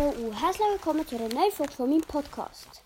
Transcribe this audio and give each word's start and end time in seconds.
Hallo 0.00 0.14
und 0.28 0.32
herzlich 0.32 0.66
willkommen 0.70 1.06
zu 1.06 1.16
einer 1.16 1.28
neuen 1.28 1.52
Folge 1.52 1.72
von 1.72 1.90
meinem 1.90 2.00
Podcast. 2.00 2.82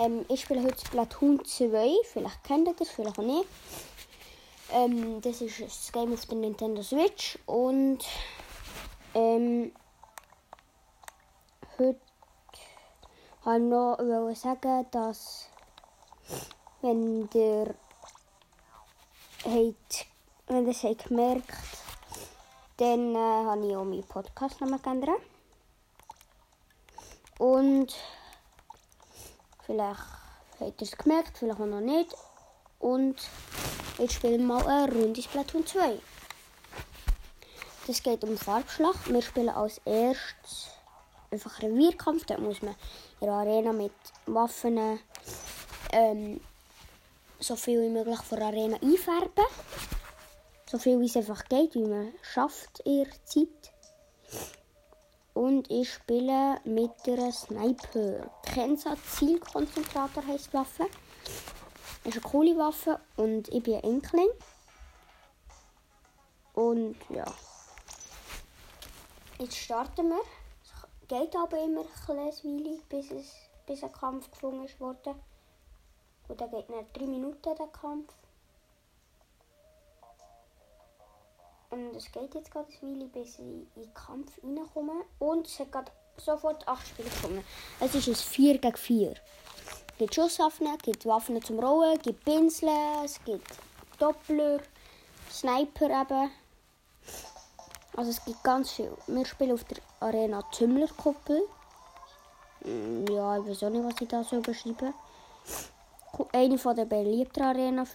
Ähm, 0.00 0.24
ich 0.28 0.40
spiele 0.40 0.64
heute 0.64 0.84
Splatoon 0.84 1.44
2, 1.44 1.88
vielleicht 2.02 2.42
kennt 2.42 2.66
ihr 2.66 2.74
das, 2.74 2.88
vielleicht 2.88 3.16
auch 3.16 3.22
nicht. 3.22 3.48
Ähm, 4.72 5.20
das 5.20 5.40
ist 5.40 5.60
das 5.60 5.92
Game 5.92 6.12
auf 6.12 6.26
der 6.26 6.38
Nintendo 6.38 6.82
Switch 6.82 7.38
und 7.46 7.98
ähm, 9.14 9.70
heute 11.78 12.00
wollte 13.44 13.62
ich 13.62 14.08
noch 14.10 14.34
sagen, 14.34 14.86
dass 14.90 15.48
wenn 16.82 17.28
ihr 17.34 17.74
habt, 19.44 20.06
wenn 20.48 20.64
ihr 20.64 20.70
es 20.70 20.82
habt 20.82 21.06
gemerkt 21.06 21.52
dann 22.78 23.14
äh, 23.14 23.18
habe 23.18 23.66
ich 23.66 23.76
auch 23.76 23.84
meinen 23.84 24.04
Podcast 24.04 24.58
geändert. 24.58 25.20
Und 27.38 27.94
vielleicht 29.64 30.00
habt 30.60 30.80
ihr 30.80 30.86
es 30.86 30.96
gemerkt, 30.96 31.38
vielleicht 31.38 31.60
auch 31.60 31.66
noch 31.66 31.80
nicht. 31.80 32.14
Und 32.80 33.16
jetzt 33.98 34.14
spielen 34.14 34.46
wir 34.46 34.54
mal 34.56 34.66
eine 34.66 34.92
Runde 34.92 35.22
Splatoon 35.22 35.66
2. 35.66 36.00
Das 37.86 38.02
geht 38.02 38.22
um 38.22 38.36
Farbschlacht. 38.36 39.08
Wir 39.10 39.22
spielen 39.22 39.48
als 39.48 39.80
erstes 39.84 40.68
einfach 41.30 41.62
Revierkampf. 41.62 42.26
Da 42.26 42.38
muss 42.38 42.60
man 42.60 42.74
in 43.20 43.26
der 43.26 43.34
Arena 43.34 43.72
mit 43.72 43.92
Waffen 44.26 45.00
ähm, 45.92 46.40
so 47.38 47.56
viel 47.56 47.80
wie 47.82 47.88
möglich 47.88 48.20
von 48.20 48.38
der 48.38 48.48
Arena 48.48 48.76
einfärben. 48.82 49.44
So 50.70 50.78
viel 50.78 51.00
wie 51.00 51.06
es 51.06 51.16
einfach 51.16 51.44
geht, 51.46 51.74
wie 51.74 51.84
man 51.84 52.12
schafft 52.20 52.80
in 52.80 53.04
der 53.04 53.24
Zeit. 53.24 53.72
Und 55.38 55.70
ich 55.70 55.92
spiele 55.92 56.60
mit 56.64 56.90
der 57.06 57.30
Sniper. 57.30 58.28
Kenza 58.42 58.96
Zielkonzentrator 59.06 60.26
heisst 60.26 60.48
die 60.48 60.54
Waffe. 60.54 60.86
Das 62.02 62.12
ist 62.12 62.14
eine 62.14 62.32
coole 62.32 62.58
Waffe 62.58 62.98
und 63.14 63.46
ich 63.46 63.62
bin 63.62 63.76
ein 63.76 63.84
Inkling. 63.84 64.30
Und 66.54 66.96
ja. 67.10 67.24
Jetzt 69.38 69.58
starten 69.58 70.08
wir. 70.08 70.22
Es 70.64 71.06
geht 71.06 71.36
aber 71.36 71.62
immer 71.62 71.82
ein 71.82 72.16
Weile, 72.18 72.80
bis, 72.88 73.08
bis 73.64 73.84
ein 73.84 73.92
Kampf 73.92 74.28
gefunden 74.32 74.64
ist 74.64 74.80
worden. 74.80 75.14
Und 76.26 76.40
dann 76.40 76.50
geht 76.50 76.68
nicht 76.68 76.96
drei 76.96 77.06
Minuten 77.06 77.54
der 77.56 77.68
Kampf. 77.68 78.12
Und 81.70 81.94
es 81.94 82.10
geht 82.10 82.34
jetzt 82.34 82.50
gerade 82.50 82.68
ein 82.82 82.94
Weile, 82.96 83.04
bis 83.08 83.34
ich 83.34 83.40
in 83.40 83.66
den 83.76 83.94
Kampf 83.94 84.32
reinkomme. 84.42 85.04
Und 85.18 85.46
es 85.46 85.58
hat 85.58 85.70
gerade 85.72 85.92
sofort 86.16 86.66
8 86.66 86.86
Spiele 86.86 87.08
gefunden. 87.10 87.44
Es 87.80 87.94
ist 87.94 88.08
ein 88.08 88.14
4 88.14 88.58
gegen 88.58 88.76
4. 88.76 89.10
Es 89.12 89.98
gibt 89.98 90.14
Schusswaffen, 90.14 90.66
es 90.74 90.82
gibt 90.82 91.04
Waffen 91.06 91.42
zum 91.42 91.58
Rollen, 91.58 91.96
es 91.96 92.02
gibt 92.02 92.24
Pinsel, 92.24 92.70
es 93.04 93.22
gibt 93.24 93.46
Doppler, 93.98 94.60
Sniper 95.30 96.02
eben. 96.02 96.30
Also 97.96 98.10
es 98.10 98.24
gibt 98.24 98.42
ganz 98.44 98.70
viel. 98.70 98.96
Wir 99.08 99.26
spielen 99.26 99.52
auf 99.52 99.64
der 99.64 99.78
Arena 100.00 100.42
Zümmlerkuppel. 100.52 101.42
Mm, 102.64 103.06
Ja, 103.10 103.38
ich 103.38 103.46
weiß 103.46 103.64
auch 103.64 103.70
nicht, 103.70 103.84
was 103.84 104.00
ich 104.00 104.08
da 104.08 104.22
so 104.22 104.40
beschreiben. 104.40 104.94
Eine 106.32 106.58
von 106.58 106.76
der 106.76 106.84
beliebten 106.84 107.42
Arenen, 107.42 107.86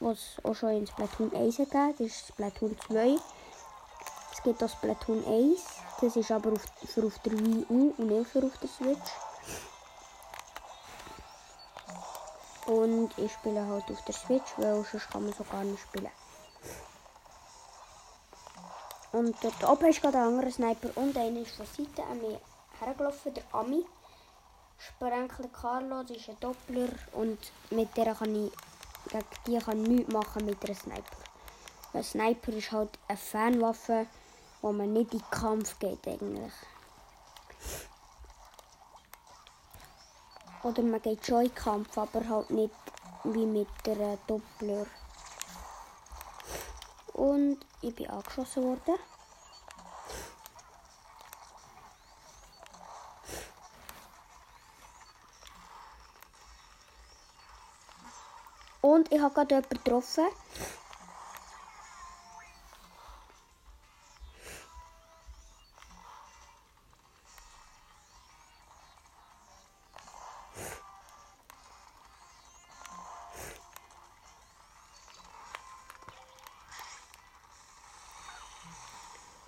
was 0.00 0.36
auch 0.42 0.54
schon 0.54 0.70
in 0.70 0.86
Splatoon 0.86 1.34
1 1.34 1.56
gegeben 1.56 1.94
Das 1.98 2.00
ist 2.00 2.28
Splatoon 2.28 2.76
2. 2.86 3.18
Es 4.32 4.42
gibt 4.42 4.62
auch 4.64 4.68
Splatoon 4.68 5.24
1. 5.26 5.60
Das 6.00 6.16
ist 6.16 6.30
aber 6.30 6.52
auf, 6.52 6.64
für 6.86 7.04
auf 7.04 7.18
der 7.20 7.32
Wii 7.32 7.66
U 7.68 7.94
und 7.98 8.06
nicht 8.06 8.30
für 8.30 8.42
auf 8.42 8.56
der 8.58 8.68
Switch. 8.68 9.10
Und 12.66 13.10
ich 13.18 13.32
spiele 13.32 13.66
halt 13.66 13.90
auf 13.90 14.04
der 14.04 14.14
Switch, 14.14 14.52
weil 14.56 14.84
sonst 14.84 15.10
kann 15.10 15.24
man 15.24 15.32
so 15.34 15.44
gar 15.44 15.64
nicht 15.64 15.82
spielen. 15.82 16.10
Und 19.12 19.36
dort 19.42 19.68
oben 19.68 19.90
ist 19.90 20.00
gerade 20.00 20.18
ein 20.18 20.24
anderer 20.24 20.50
Sniper 20.50 20.88
und 20.94 21.16
einer 21.16 21.40
ist 21.40 21.56
von 21.56 21.66
Seite 21.66 22.02
an 22.04 22.20
mir 22.20 22.40
hergelaufen, 22.78 23.34
der 23.34 23.42
Ami. 23.52 23.84
Sprenkler 24.78 25.48
Carlo, 25.48 26.02
das 26.02 26.16
ist 26.16 26.28
ein 26.30 26.40
Doppler 26.40 26.88
und 27.12 27.38
mit 27.70 27.94
der 27.96 28.14
kann 28.14 28.34
ich, 28.34 28.52
gegen 29.10 29.24
die 29.46 29.58
kann 29.58 29.82
ich 29.82 29.88
nichts 29.88 30.12
machen 30.12 30.44
mit 30.44 30.64
einer 30.64 30.74
Sniper. 30.74 31.16
Ein 31.92 32.04
Sniper 32.04 32.52
ist 32.52 32.72
halt 32.72 32.90
eine 33.08 33.18
Fernwaffe, 33.18 34.06
wo 34.62 34.72
man 34.72 34.92
nicht 34.92 35.12
in 35.12 35.18
den 35.18 35.30
Kampf 35.30 35.78
geht 35.78 36.06
eigentlich. 36.06 36.52
Oder 40.62 40.82
man 40.82 41.02
geht 41.02 41.26
schon 41.26 41.42
in 41.42 41.48
den 41.48 41.54
Kampf, 41.54 41.98
aber 41.98 42.28
halt 42.28 42.50
nicht 42.50 42.74
wie 43.24 43.46
mit 43.46 43.68
der 43.84 44.18
Doppler. 44.26 44.86
Und 47.14 47.58
ich 47.82 47.94
bin 47.94 48.08
angeschossen 48.08 48.62
worden. 48.64 48.98
Und 59.00 59.10
ich 59.10 59.18
habe 59.18 59.32
gerade 59.32 59.54
jemanden 59.54 59.82
getroffen. 59.82 60.26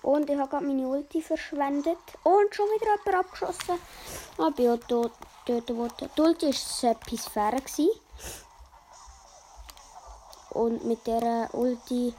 Und 0.00 0.30
ich 0.30 0.38
habe 0.38 0.48
gerade 0.48 0.64
meine 0.64 0.88
Ulti 0.88 1.20
verschwendet. 1.20 1.98
Und 2.22 2.54
schon 2.54 2.64
wieder 2.68 2.86
jemand 3.04 3.26
abgeschossen. 3.26 3.78
Aber 4.38 4.48
ich 4.48 4.54
bin 4.54 4.70
auch 4.70 4.78
tot, 4.88 5.12
töten 5.44 5.76
worden. 5.76 6.08
Die 6.16 6.20
Ulti 6.22 6.46
war 6.46 6.94
Pisphäre. 6.94 7.56
gewesen. 7.56 7.90
Und 10.52 10.84
mit 10.84 11.06
dieser 11.06 11.48
Ulti 11.54 12.14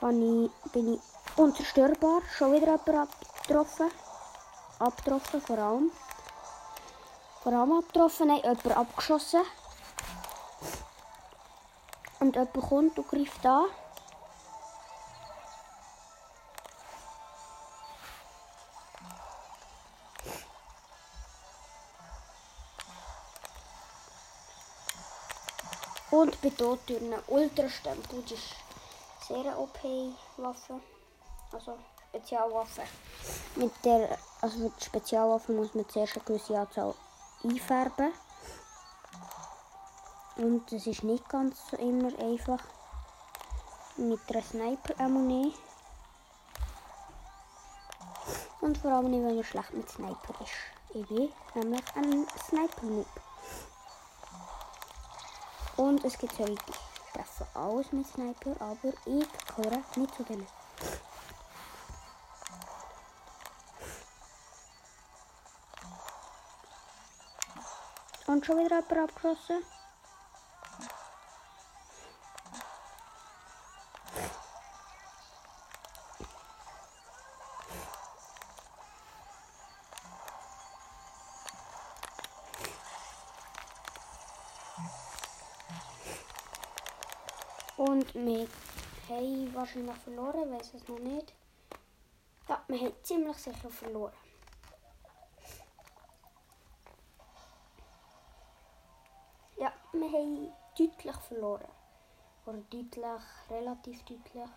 kann 0.00 0.20
ich, 0.22 0.72
bin 0.72 0.94
ich 0.94 1.00
unzerstörbar. 1.36 2.20
Schon 2.36 2.52
wieder 2.52 2.78
jemand 2.86 3.08
abgetroffen. 3.08 3.90
Abgetroffen 4.78 5.40
vor 5.40 5.58
allem. 5.58 5.90
Vor 7.42 7.52
allem 7.52 7.72
abgetroffen. 7.72 8.28
Nein, 8.28 8.40
jemand 8.42 8.76
abgeschossen. 8.76 9.42
Und 12.20 12.36
jemand 12.36 12.52
kommt 12.52 12.98
und 12.98 13.08
greift 13.08 13.46
an. 13.46 13.66
Und 26.24 26.38
dort 26.58 26.88
durch 26.88 27.02
einen 27.02 27.20
Ultrastempel. 27.26 28.22
Das 28.22 28.32
ist 28.32 28.54
sehr 29.28 29.40
eine 29.40 29.58
OP-Waffe. 29.58 30.80
Also 31.52 31.76
Spezialwaffe. 32.08 32.82
Mit 33.56 33.72
der 33.84 34.16
also 34.40 34.58
mit 34.58 34.72
der 34.80 34.84
Spezialwaffe 34.86 35.52
muss 35.52 35.74
man 35.74 35.86
zuerst 35.86 36.16
eine 36.16 36.24
gewisse 36.24 36.58
Anzahl 36.58 36.94
einfärben. 37.42 38.12
Und 40.36 40.72
das 40.72 40.86
ist 40.86 41.04
nicht 41.04 41.28
ganz 41.28 41.58
so 41.70 41.76
immer 41.76 42.18
einfach. 42.18 42.64
Mit 43.98 44.20
einer 44.30 44.42
Sniper 44.42 44.98
einmal 44.98 45.24
nicht. 45.24 45.58
Und 48.62 48.78
vor 48.78 48.92
allem 48.92 49.10
nicht, 49.10 49.24
wenn 49.24 49.36
er 49.36 49.44
schlecht 49.44 49.74
mit 49.74 49.90
Sniper 49.90 50.34
ist. 50.40 50.52
Ich 50.94 51.06
bin 51.06 51.30
nämlich 51.54 51.84
ein 51.96 52.26
Sniper-Noob. 52.48 53.06
Und 55.76 56.04
es 56.04 56.16
gibt 56.18 56.34
solche, 56.34 56.54
die 56.54 57.12
treffen 57.12 57.46
alles 57.54 57.92
mit 57.92 58.06
Sniper, 58.06 58.54
aber 58.60 58.92
ich 59.06 59.26
gehöre 59.56 59.82
nicht 59.96 60.14
zu 60.14 60.22
denen. 60.22 60.46
Und 68.26 68.46
schon 68.46 68.58
wieder 68.58 68.80
jemand 68.80 69.10
abgeschossen. 69.10 69.62
mit 88.14 88.48
haben 89.08 89.54
wahrscheinlich 89.54 89.96
verloren, 89.96 90.52
weiß 90.52 90.74
es 90.74 90.88
noch 90.88 90.98
nicht. 90.98 91.34
Ja, 92.48 92.62
wir 92.68 92.80
haben 92.80 92.94
ziemlich 93.02 93.36
sicher 93.36 93.70
verloren. 93.70 94.12
Ja, 99.56 99.72
wir 99.92 100.08
haben 100.08 100.52
deutlich 100.78 101.16
verloren. 101.16 101.68
Oder 102.46 102.58
deutlich, 102.70 103.22
relativ 103.50 104.02
deutlich. 104.04 104.50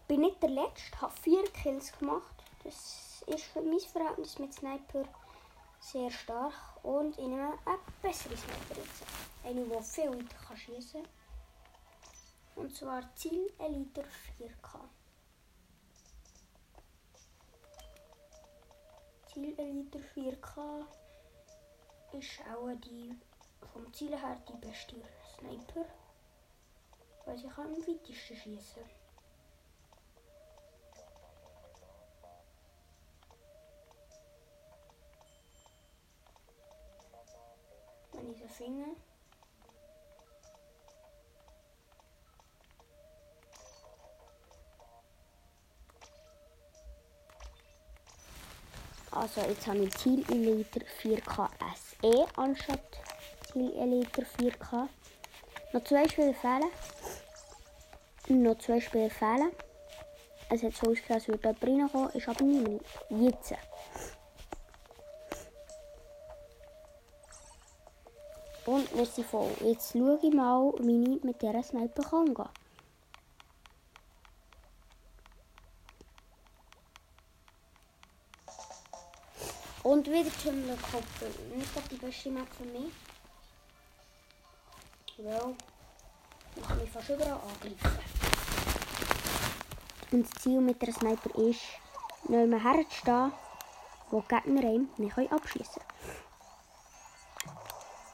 Ich 0.00 0.08
bin 0.08 0.20
nicht 0.20 0.42
der 0.42 0.50
Letzte, 0.50 1.00
habe 1.00 1.12
vier 1.12 1.44
Kills 1.44 1.96
gemacht. 1.98 2.36
Das 2.64 3.22
ist 3.26 3.44
für 3.44 3.62
mein 3.62 3.80
Verhältnis 3.80 4.38
mit 4.38 4.52
Sniper 4.52 5.04
sehr 5.80 6.10
stark. 6.10 6.54
Und 6.82 7.18
ich 7.18 7.26
nehme 7.26 7.58
eine 7.64 7.78
bessere 8.00 8.36
Sniper 8.36 8.76
jetzt. 8.76 9.02
Eine, 9.44 9.64
die 9.64 9.82
viel 9.82 10.10
weiter 10.10 10.56
schießen 10.56 11.02
kann. 11.02 11.21
Und 12.54 12.74
zwar 12.74 13.14
Ziel 13.16 13.52
Elite 13.58 14.04
4K. 14.38 14.80
Ziel 19.32 19.58
Elite 19.58 19.98
4K 19.98 20.86
ist 22.12 22.40
auch 22.52 22.68
die 22.84 23.18
vom 23.72 23.92
Ziel 23.94 24.10
her 24.10 24.36
die 24.48 24.66
beste 24.66 24.96
Sniper. 25.34 25.86
Weil 27.24 27.38
sie 27.38 27.48
kann 27.48 27.66
am 27.66 27.76
weitesten 27.76 28.36
schießen. 28.36 28.82
Wenn 38.12 38.30
ich 38.30 38.38
sie 38.38 38.48
finde. 38.48 38.96
Also 49.14 49.42
jetzt 49.42 49.66
habe 49.66 49.78
ich 49.78 49.94
Ziel 49.98 50.24
Elite 50.30 50.80
4K 51.02 51.48
SE 51.76 52.26
anstatt 52.36 52.80
Ziel 53.52 53.70
Elite 53.76 54.24
4K. 54.38 54.88
Noch 55.74 55.84
zwei 55.84 56.08
Spiele 56.08 56.32
fehlen. 56.32 56.70
Noch 58.28 58.58
zwei 58.58 58.80
Spiele 58.80 59.10
fehlen. 59.10 59.52
Es 60.48 60.62
hat 60.62 60.74
so 60.74 60.90
ausgesehen, 60.90 61.14
als 61.14 61.28
würde 61.28 61.48
jemand 61.48 61.62
reinkommen, 61.62 62.10
ist 62.10 62.28
aber 62.28 62.42
niemand. 62.42 62.82
Jetzt. 63.10 63.54
Und 68.64 68.96
wir 68.96 69.06
sind 69.06 69.26
voll. 69.26 69.50
Jetzt 69.60 69.92
schaue 69.92 70.18
ich 70.22 70.32
mal, 70.32 70.72
wie 70.78 71.16
ich 71.16 71.22
mit 71.22 71.42
dieser 71.42 71.62
Sniper 71.62 72.02
kann 72.02 72.34
Und 79.82 80.06
wieder 80.06 80.30
Tunnelkoppel. 80.42 81.34
Nicht 81.56 81.74
gerade 81.74 81.88
die 81.90 81.96
beste 81.96 82.30
Map 82.30 82.46
für 82.56 82.64
mich. 82.64 82.92
Weil 85.18 85.56
ich 86.56 86.62
kann 86.62 86.78
mich 86.78 86.90
fast 86.90 87.08
überall 87.08 87.32
angreifen. 87.32 87.98
Und 90.12 90.24
das 90.24 90.42
Ziel 90.42 90.60
mit 90.60 90.80
der 90.82 90.92
Sniper 90.92 91.34
ist, 91.38 91.62
nicht 92.28 92.46
mehr 92.46 92.62
herzustehen, 92.62 93.32
wo 94.10 94.20
die 94.20 94.28
Gegner 94.28 94.60
einem 94.60 94.88
nicht 94.98 95.32
abschießen 95.32 95.82
können. 95.82 95.92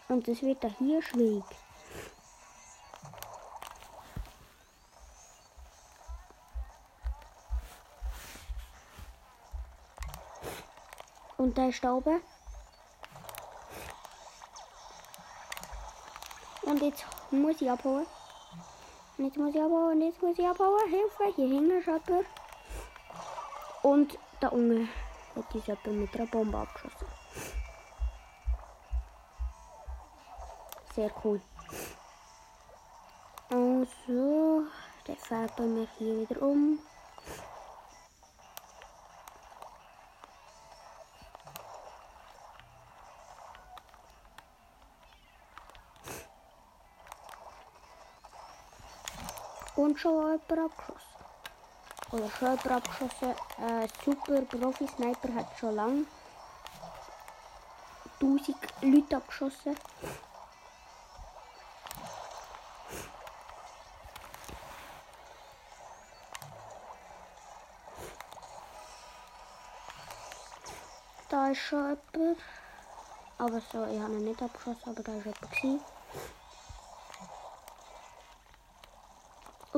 Und 0.09 0.27
das 0.27 0.43
wird 0.43 0.65
hier 0.79 1.03
schwierig. 1.03 1.45
Und 11.39 11.57
da 11.57 11.93
oben. 11.93 12.21
Und 16.63 16.83
jetzt 16.83 17.07
muss 17.31 17.61
ich 17.61 17.71
abhauen. 17.71 18.07
Und 19.17 19.25
jetzt 19.25 19.37
muss 19.37 19.55
ich 19.55 19.63
abhauen, 19.63 19.93
und 19.93 20.01
jetzt 20.01 20.21
muss 20.21 20.37
ich 20.37 20.47
abhauen. 20.47 20.91
Hilfe, 20.91 21.33
hier 21.37 21.49
hinten 21.49 21.79
ist 21.79 21.87
jemand. 21.87 22.27
Und 23.83 24.19
da 24.41 24.49
unten 24.49 24.89
hat 25.37 25.55
uns 25.55 25.67
jemand 25.67 25.87
mit 25.87 26.15
einer 26.17 26.27
Bombe 26.27 26.59
abgeschossen. 26.59 27.07
Sehr 30.97 31.13
cool. 31.23 31.41
Also, 33.51 34.65
der 35.07 35.17
fährt 35.17 35.55
bei 35.55 35.63
mir 35.63 35.87
hier 35.99 36.29
wieder 36.29 36.43
um. 36.43 36.81
Jemand 49.97 50.51
abgeschossen. 50.53 51.09
Oder 52.13 52.31
schon 52.31 52.49
jemand 52.49 52.71
abgeschossen. 52.71 53.31
Äh, 53.31 53.89
super 54.05 54.43
Profi-Sniper 54.43 55.35
hat 55.35 55.59
schon 55.59 55.75
lange 55.75 56.05
1000 58.21 58.57
Leute 58.83 59.17
abgeschossen. 59.17 59.77
Da 71.31 71.49
ist 71.49 71.59
schon 71.61 71.97
jemand. 72.13 72.39
Aber 73.39 73.61
so, 73.73 73.87
ich 73.87 74.01
habe 74.01 74.15
ihn 74.15 74.25
nicht 74.25 74.43
abgeschossen, 74.43 74.91
aber 74.91 75.03
da 75.03 75.13
ist 75.15 75.25
jemand. 75.25 75.51
Gewesen. 75.51 75.81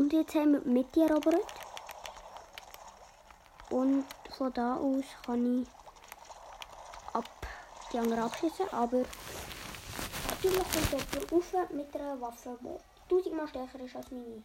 Und 0.00 0.14
jetzt 0.14 0.34
haben 0.34 0.52
wir 0.52 0.60
die 0.60 0.70
Mitte 0.70 1.02
erobert. 1.02 1.44
Und 3.68 4.06
von 4.34 4.50
da 4.54 4.76
aus 4.76 5.04
kann 5.26 5.60
ich 5.60 5.68
ab 7.12 7.28
die 7.92 7.98
anderen 7.98 8.22
abschießen. 8.22 8.66
Aber 8.72 9.02
natürlich 10.30 10.64
kommt 10.72 10.90
jemand 10.90 11.32
rauf 11.32 11.70
mit 11.70 11.94
einer 11.94 12.18
Waffe, 12.18 12.56
die 12.62 13.10
tausendmal 13.10 13.46
stärker 13.46 13.80
ist 13.80 13.94
als 13.94 14.10
meine. 14.10 14.42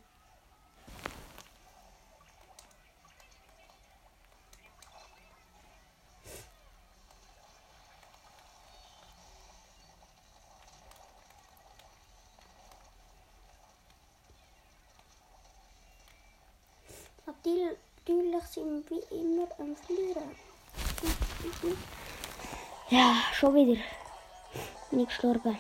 Natürlich 17.46 18.44
sind 18.48 18.90
wir 18.90 18.90
wie 18.90 19.16
immer 19.16 19.48
am 19.60 19.76
Verlieren. 19.76 20.36
Ja, 22.90 23.14
schon 23.34 23.54
wieder. 23.54 23.80
Bin 24.90 25.02
ich 25.02 25.08
gestorben. 25.10 25.60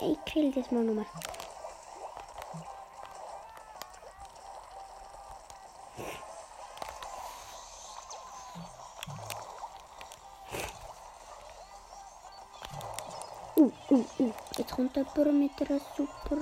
Ich 0.00 0.24
kill 0.24 0.52
das 0.52 0.70
mal 0.70 0.84
nochmal. 0.84 1.06
Uh, 13.56 13.72
uh, 13.90 14.04
uh. 14.20 14.32
Jetzt 14.56 14.72
kommt 14.72 14.94
jemand 14.94 15.34
mit 15.34 15.70
einer 15.70 15.80
super 15.96 16.35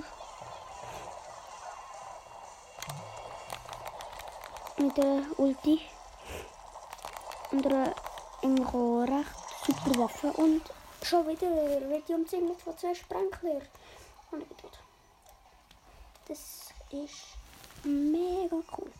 mit 4.94 5.04
der 5.04 5.22
Ulti. 5.38 5.80
Und 7.50 7.66
einer 7.66 7.94
recht 9.04 9.34
super 9.66 9.98
Waffe. 9.98 10.32
Und 10.32 10.62
schon 11.02 11.26
wieder 11.28 11.48
wird 11.88 12.08
die 12.08 12.14
umzingelt 12.14 12.60
von 12.60 12.76
zwei 12.76 12.94
Sprenkler. 12.94 13.62
Und 14.30 14.42
ich 14.42 14.56
tot. 14.56 14.78
Das 16.28 16.72
ist 16.90 17.84
mega 17.84 18.56
cool. 18.76 18.92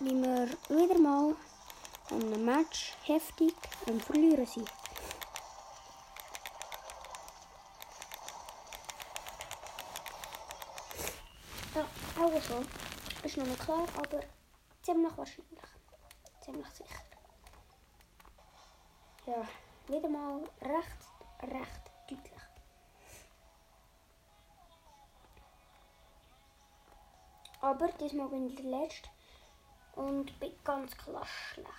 Wie 0.00 0.22
wir 0.22 0.48
wieder 0.68 0.98
mal 0.98 1.36
einem 2.10 2.44
Match 2.44 2.94
heftig 3.04 3.54
Verlieren 4.00 4.46
sind. 4.46 4.70
Ja, 12.34 12.40
auch 12.40 12.42
so. 12.42 12.64
Ist 13.22 13.36
noch 13.36 13.46
nicht 13.46 13.60
klar, 13.60 13.86
aber 13.96 14.20
ziemlich 14.82 15.16
wahrscheinlich. 15.16 15.60
Ziemlich 16.40 16.66
sicher. 16.68 17.04
Ja, 19.26 19.46
wieder 19.86 20.08
mal 20.08 20.42
recht, 20.60 20.98
recht 21.42 21.92
deutlich. 22.08 22.42
Aber 27.60 27.88
diesmal 27.92 28.28
bin 28.28 28.48
ich 28.48 28.56
der 28.56 28.64
Letzte 28.64 29.08
und 29.94 30.38
bin 30.40 30.52
ganz 30.64 30.96
klar 30.96 31.24
schlecht. 31.24 31.70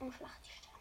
Am 0.00 0.12
schlechtesten. 0.12 0.73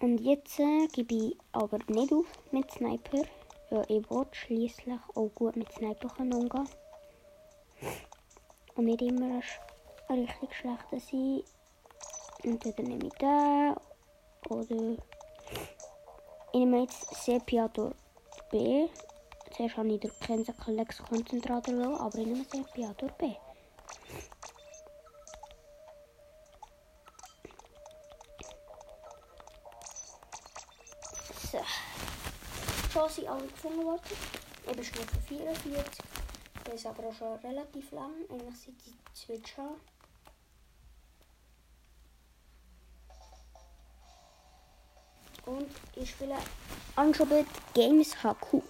Und 0.00 0.18
jetzt 0.18 0.60
äh, 0.60 0.86
gebe 0.92 1.14
ich 1.14 1.36
aber 1.52 1.78
nicht 1.88 2.12
auf 2.12 2.26
mit 2.52 2.70
Sniper. 2.70 3.24
Ja, 3.70 3.82
ich 3.88 4.08
will 4.08 4.26
schließlich 4.30 4.98
auch 5.14 5.28
gut 5.34 5.56
mit 5.56 5.72
Sniper 5.72 6.08
umgehen. 6.20 6.68
Und 8.76 8.84
nicht 8.84 9.02
immer 9.02 9.40
ein 10.08 10.24
richtig 10.24 10.54
schlechter 10.54 11.00
sein. 11.00 11.42
Entweder 12.44 12.82
nehme 12.84 13.06
ich 13.06 13.14
den 13.14 13.74
oder 14.48 14.96
ich 16.52 16.58
nehme 16.60 16.82
jetzt 16.82 17.24
Sepiator 17.24 17.92
B. 18.52 18.86
Zuerst 19.50 19.76
habe 19.76 19.88
ich 19.88 20.00
den 20.00 20.12
Kensaker 20.20 20.70
Lex 20.70 21.02
Konzentrator, 21.02 22.00
aber 22.00 22.18
ich 22.18 22.26
nehme 22.26 22.44
Sepiator 22.44 23.08
B. 23.18 23.34
Schon 33.38 33.48
gefunden 33.48 33.84
worden. 33.84 34.00
Bin 34.66 34.84
Stufe 34.84 35.20
44. 35.28 36.04
Das 36.64 36.74
ist 36.74 36.86
aber 36.86 37.04
auch 37.04 37.14
schon 37.14 37.34
relativ 37.36 37.92
lang. 37.92 38.12
Eigentlich 38.28 38.58
seit 38.58 38.74
ich 38.86 39.20
Switch 39.20 39.56
habe. 39.56 39.76
Und 45.46 45.70
ich 45.94 46.10
spiele 46.10 46.36
Anschobit 46.96 47.46
Games 47.74 48.16
HQ. 48.22 48.62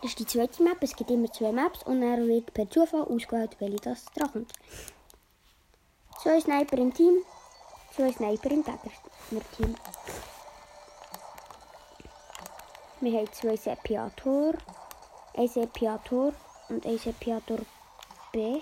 Das 0.00 0.10
ist 0.10 0.18
die 0.18 0.26
zweite 0.26 0.62
Map. 0.62 0.78
Es 0.80 0.96
gibt 0.96 1.10
immer 1.10 1.30
zwei 1.30 1.52
Maps 1.52 1.82
und 1.82 2.02
er 2.02 2.26
wird 2.26 2.54
per 2.54 2.68
Zufall 2.70 3.02
ausgewählt, 3.02 3.56
welche 3.58 3.76
das 3.76 4.06
dran 4.06 4.32
kommt. 4.32 4.52
Zwei 6.22 6.40
Sniper 6.40 6.78
im 6.78 6.94
Team, 6.94 7.18
zwei 7.94 8.10
Sniper 8.12 8.50
im 8.50 8.64
Gegner-Team. 8.64 9.76
Wir 13.00 13.20
haben 13.20 13.32
zwei 13.32 13.54
Sepiator, 13.56 14.54
ein 15.36 15.46
Sepiator 15.46 16.32
und 16.68 16.84
ein 16.84 16.98
Sepiator 16.98 17.58
B. 18.32 18.60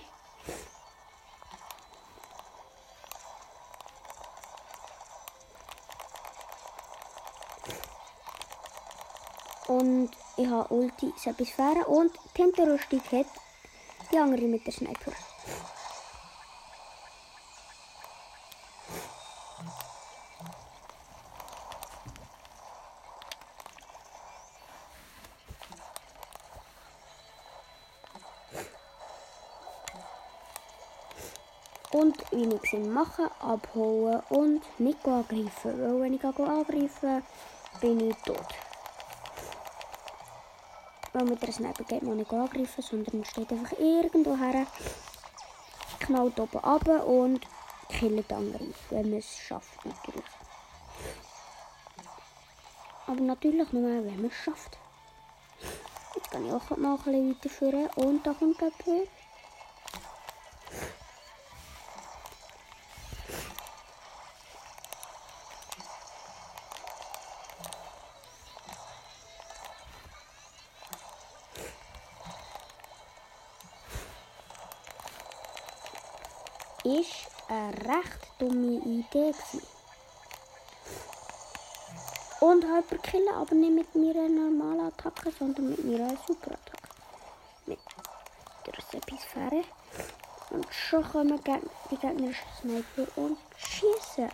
Und 9.68 10.10
ich 10.36 10.46
habe 10.46 10.74
Ulti 10.74 11.14
Sepisphäre 11.16 11.86
und 11.86 12.12
die 12.36 12.42
Hinterrüstung 12.42 13.00
hat 13.10 13.26
die 14.12 14.18
andere 14.18 14.42
mit 14.42 14.66
der 14.66 14.74
Sniper. 14.74 15.12
Und 32.36 32.52
wie 32.52 32.56
ich 32.62 32.72
es 32.74 32.86
mache, 32.86 33.30
abhauen 33.40 34.20
und 34.28 34.62
nicht 34.78 35.08
angreifen. 35.08 35.50
Weil 35.64 36.00
wenn 36.02 36.12
ich 36.12 36.22
angreife, 36.22 37.22
bin 37.80 38.10
ich 38.10 38.16
tot. 38.16 38.46
Weil 41.14 41.24
mit 41.24 41.40
der 41.40 41.50
Sniper 41.50 41.84
geht 41.84 42.02
man 42.02 42.18
nicht 42.18 42.30
angreifen, 42.30 42.82
sondern 42.82 43.24
steht 43.24 43.50
einfach 43.50 43.78
irgendwo 43.78 44.36
her, 44.36 44.66
knallt 46.00 46.38
oben 46.38 46.58
ab 46.58 46.86
und 47.06 47.40
killt 47.88 48.30
andere, 48.30 48.66
wenn 48.90 49.08
man 49.08 49.18
es 49.20 49.38
schafft 49.38 49.82
natürlich. 49.86 50.24
Aber 53.06 53.20
natürlich 53.22 53.72
nur, 53.72 53.82
wenn 53.82 54.16
man 54.16 54.26
es 54.26 54.34
schafft. 54.34 54.76
Jetzt 56.14 56.30
kann 56.30 56.44
ich 56.44 56.52
auch 56.52 56.76
mal 56.76 56.98
ein 57.06 57.34
bisschen 57.36 57.72
weiterführen 57.72 57.88
und 57.94 58.26
da 58.26 58.34
kommt 58.34 58.60
jemand. 58.60 59.08
Ist 76.86 77.26
eine 77.48 77.72
recht 77.72 78.30
dumme 78.38 78.80
Idee. 78.84 79.32
Gewesen. 79.32 79.62
Und 82.40 82.64
halber 82.64 82.98
killen, 82.98 83.34
aber 83.34 83.54
nicht 83.54 83.72
mit 83.72 83.94
meiner 83.94 84.28
normalen 84.28 84.86
Attacke, 84.86 85.32
sondern 85.36 85.70
mit 85.70 85.84
meiner 85.84 86.16
Superattacke. 86.26 86.88
Mit 87.66 87.78
der 88.66 88.74
Sepisphäre. 88.90 89.64
Und 90.50 90.66
schon 90.72 91.02
kommen 91.10 91.40
die 91.90 91.96
gegnerischen 91.96 92.48
Sniper 92.60 93.06
und 93.16 93.38
schießen. 93.56 94.30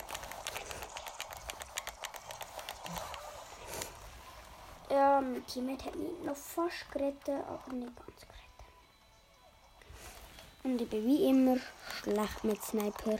Ja, 4.89 5.21
mein 5.21 5.45
Teammate 5.47 5.85
hat 5.85 5.95
mich 5.95 6.23
noch 6.23 6.35
fast 6.35 6.91
gerettet, 6.91 7.43
aber 7.47 7.73
nicht 7.73 7.95
ganz 7.95 8.32
bin 10.77 11.05
wie 11.05 11.29
immer 11.29 11.57
schlecht 12.01 12.43
mit 12.43 12.63
Sniper. 12.63 13.17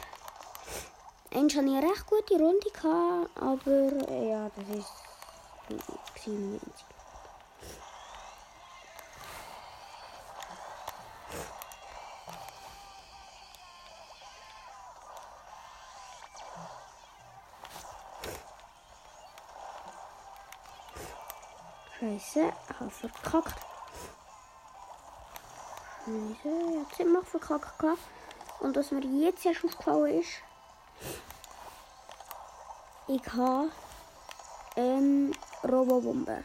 Eigentlich 1.32 1.58
hatte 1.58 1.68
ich 1.68 1.76
eine 1.76 1.90
recht 1.90 2.06
gute 2.08 2.36
Runde, 2.36 2.70
gehabt, 2.72 3.30
aber 3.36 4.12
ja, 4.12 4.50
das 4.56 4.78
ist 4.78 6.24
97. 6.24 6.86
Scheiße, 22.00 22.54
ich 22.70 22.80
habe 22.80 22.90
verkackt. 22.90 23.73
Scheiße, 26.06 26.50
jetzt 26.80 27.00
wir 27.00 27.24
verkackt. 27.24 27.80
gehabt. 27.80 28.00
Und 28.60 28.76
was 28.76 28.92
mir 28.92 29.06
jetzt 29.06 29.46
erst 29.46 29.64
aufgefallen 29.64 30.20
ist, 30.20 30.42
ich 33.08 33.34
habe 33.34 33.72
ähm, 34.76 35.32
Robobombe. 35.64 36.44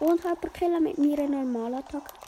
Und 0.00 0.24
Hyperkiller 0.24 0.80
mit 0.80 0.98
meiner 0.98 1.26
normalen 1.26 1.74
Attacke. 1.76 2.19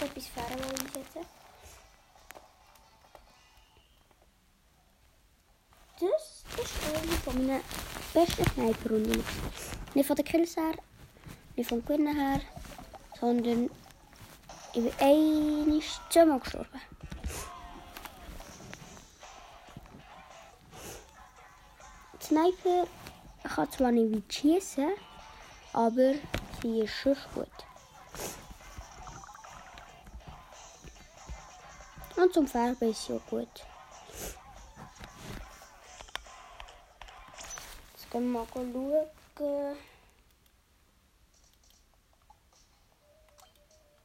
Hat 0.00 0.16
die 0.16 0.20
fast 0.20 0.42
etwas 0.44 0.56
Fähre 0.56 0.68
einsetzen. 0.70 1.26
Das 6.00 6.64
ist 6.64 6.74
eine 6.86 7.12
von 7.18 7.46
meinen 7.46 7.60
besten 8.14 8.44
Sniper-Runden. 8.44 9.24
Nicht 9.94 10.06
von 10.06 10.16
den 10.16 10.24
Kills 10.24 10.56
her, 10.56 10.74
nicht 11.56 11.68
vom 11.68 11.84
Gewinnen 11.84 12.16
her, 12.16 12.40
sondern 13.20 13.70
ich 14.72 14.82
bin 14.82 14.92
einmal 15.00 15.82
zweimal 16.08 16.40
gestorben. 16.40 16.80
Die 22.20 22.24
Sniper 22.24 22.86
kann 23.42 23.72
zwar 23.72 23.92
nicht 23.92 24.14
weit 24.14 24.32
schießen, 24.32 24.92
aber 25.72 26.14
sie 26.62 26.80
ist 26.80 26.94
schon 26.94 27.16
gut. 27.34 27.69
Und 32.20 32.34
zum 32.34 32.46
gut. 33.30 33.48
Jetzt 37.92 38.10
gehen 38.10 38.30
wir 38.30 38.40
mal 38.40 38.46
schauen, 38.52 39.76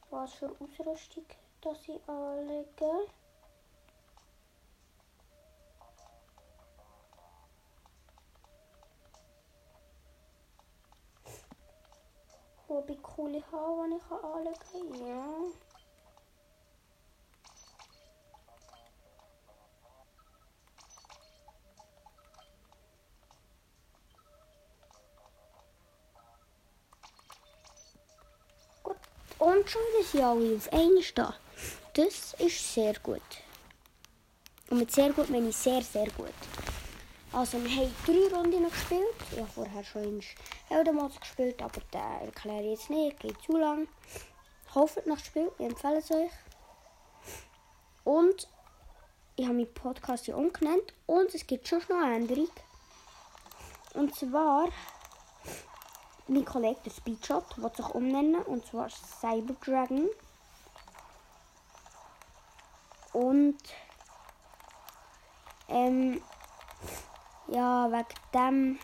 was 0.08 0.32
für 0.32 0.48
Ausrüstung 0.48 1.26
das 1.60 1.78
ich 1.88 2.08
anlege. 2.08 3.06
Ob 12.68 12.90
ich 12.90 13.02
coole 13.02 13.42
habe, 13.52 13.90
die 13.90 13.96
ich 13.96 14.10
anlegen 14.10 14.58
kann. 14.72 15.06
Ja. 15.06 15.65
Und 29.66 29.72
schon 29.72 29.82
wieder 29.82 30.04
sind 30.04 30.22
alle 30.22 30.56
auf 30.56 30.72
einmal 30.72 31.02
da. 31.16 31.34
Das 31.94 32.34
ist 32.34 32.72
sehr 32.72 32.94
gut. 33.00 33.20
Und 34.70 34.78
mit 34.78 34.92
sehr 34.92 35.12
gut 35.12 35.28
meine 35.28 35.48
ich 35.48 35.56
sehr, 35.56 35.82
sehr 35.82 36.08
gut. 36.12 36.30
Also 37.32 37.60
wir 37.64 37.70
haben 37.70 37.92
drei 38.06 38.36
Runden 38.36 38.70
gespielt. 38.70 39.16
Ich 39.32 39.38
habe 39.38 39.50
vorher 39.52 39.82
schon 39.82 40.04
in 40.04 40.22
Heldenmodus 40.68 41.18
gespielt, 41.18 41.60
aber 41.60 41.80
den 41.92 42.26
erkläre 42.28 42.62
ich 42.62 42.78
jetzt 42.78 42.90
nicht. 42.90 43.18
Geht 43.18 43.42
zu 43.42 43.56
lang. 43.56 43.88
Kauft 44.72 45.04
nach 45.04 45.18
Spiel, 45.18 45.50
ich 45.58 45.66
empfehle 45.66 45.98
es 45.98 46.12
euch. 46.12 46.30
Und 48.04 48.46
ich 49.34 49.46
habe 49.46 49.56
meinen 49.56 49.74
Podcast 49.74 50.26
hier 50.26 50.36
umgenannt 50.36 50.94
und 51.06 51.34
es 51.34 51.44
gibt 51.44 51.66
schon 51.66 51.82
noch 51.88 52.04
eine 52.04 52.14
Änderung. 52.14 52.50
Und 53.94 54.14
zwar 54.14 54.68
mein 56.28 56.44
Kollege, 56.44 56.80
der 56.84 56.90
Speedshot, 56.90 57.58
wird 57.58 57.76
sich 57.76 57.88
umnennen 57.88 58.42
und 58.42 58.66
zwar 58.66 58.88
Cyber 58.90 59.54
Dragon. 59.64 60.08
Und 63.12 63.58
ähm, 65.68 66.20
ja, 67.48 67.90
wegen 67.90 68.06
dem 68.34 68.78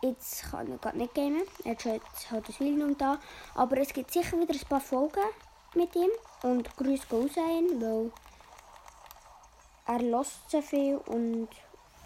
jetzt 0.00 0.50
kann 0.50 0.72
ich 0.72 0.80
gerade 0.80 0.98
nicht 0.98 1.14
gamen. 1.14 1.42
Hat 1.64 1.84
jetzt 1.84 2.30
halt 2.30 2.48
das 2.48 2.60
Video 2.60 2.88
da. 2.94 3.18
Aber 3.54 3.78
es 3.78 3.92
gibt 3.92 4.12
sicher 4.12 4.38
wieder 4.38 4.54
ein 4.54 4.68
paar 4.68 4.80
Folgen 4.80 5.20
mit 5.74 5.94
ihm. 5.96 6.10
Und 6.42 6.76
Grüße 6.76 7.06
raus 7.10 7.36
an 7.36 7.80
weil 7.80 8.12
er 9.86 9.98
lässt 9.98 10.50
so 10.50 10.62
viel 10.62 10.96
und 10.96 11.48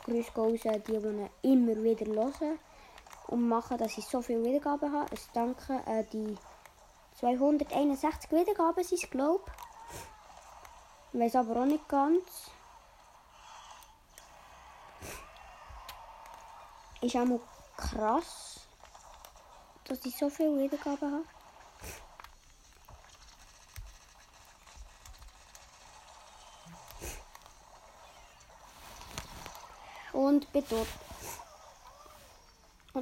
Grüße 0.04 0.68
an 0.70 0.82
die, 0.86 0.92
die 0.92 0.96
ihn 0.96 1.28
immer 1.42 1.82
wieder 1.82 2.06
hören 2.06 2.58
und 3.32 3.48
machen, 3.48 3.78
dass 3.78 3.96
ich 3.96 4.04
so 4.04 4.20
viele 4.20 4.44
Wiedergaben 4.44 4.92
habe. 4.92 5.06
Es 5.10 5.26
danke 5.32 5.82
an 5.86 6.06
die 6.12 6.36
261 7.18 8.30
Wiedergaben 8.30 8.84
es, 8.84 9.10
glaube 9.10 9.42
ich. 11.14 11.20
weiß 11.20 11.36
aber 11.36 11.62
auch 11.62 11.64
nicht 11.64 11.88
ganz. 11.88 12.50
Ist 17.00 17.16
auch 17.16 17.40
krass, 17.76 18.60
dass 19.84 20.04
ich 20.04 20.14
so 20.14 20.28
viele 20.28 20.58
Wiedergaben 20.58 21.12
habe. 21.12 21.24
Und 30.12 30.52
bin. 30.52 30.64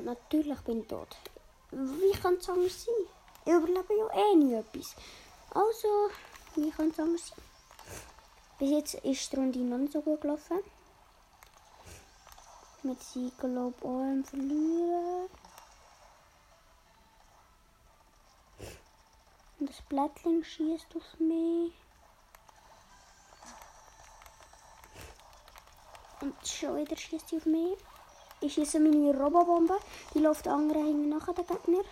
Und 0.01 0.07
natürlich 0.07 0.59
bin 0.61 0.81
ich 0.81 0.89
tot. 0.89 1.15
Wie 1.73 2.13
kann 2.13 2.37
es 2.37 2.49
anders 2.49 2.87
sein? 2.87 2.95
Ich 3.45 3.53
überlebe 3.53 3.95
ja 3.99 4.09
eh 4.15 4.35
nie 4.35 4.55
etwas. 4.55 4.97
Also, 5.51 6.11
wie 6.55 6.71
kann 6.71 6.89
es 6.89 6.99
anders 6.99 7.29
sein? 7.29 7.45
Bis 8.59 8.71
jetzt 8.71 8.95
ist 8.95 9.31
die 9.31 9.37
Runde 9.37 9.59
noch 9.59 9.77
nicht 9.77 9.93
so 9.93 10.01
gut 10.01 10.23
gelaufen. 10.23 10.61
Mit 12.83 13.03
sie 13.03 13.31
glaube 13.39 13.75
ich 13.77 13.85
auch 13.85 14.01
im 14.01 14.25
Verlieren. 14.25 15.29
Und 19.59 19.69
das 19.69 19.83
Blättling 19.83 20.43
schießt 20.43 20.97
auf 20.97 21.21
mich. 21.21 21.75
Und 26.23 26.49
schon 26.49 26.77
wieder 26.79 26.97
schießt 26.97 27.29
sie 27.29 27.37
auf 27.37 27.45
mich. 27.45 27.77
Ich 28.43 28.55
schieße 28.55 28.81
meine 28.81 29.15
Robobombe. 29.17 29.77
Die 30.15 30.19
läuft 30.19 30.49
andere 30.49 30.79
hinten 30.79 31.11
nach 31.11 31.27
den 31.27 31.47
Gegner. 31.47 31.85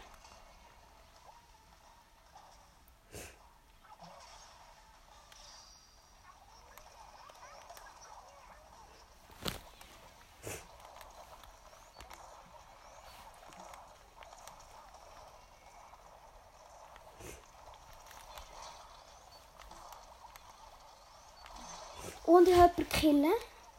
Und 22.24 22.48
ich 22.48 22.56
habe 22.56 22.84
killen. 22.84 23.32